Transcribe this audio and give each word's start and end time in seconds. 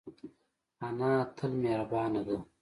انا 0.83 1.23
تل 1.37 1.51
مهربانه 1.63 2.21
ده 2.27 2.37